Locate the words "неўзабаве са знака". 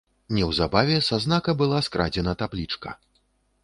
0.37-1.57